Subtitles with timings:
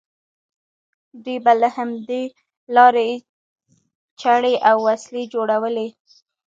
[1.23, 2.23] دوی به له همدې
[2.75, 3.11] لارې
[4.21, 5.87] چړې او وسلې جوړولې.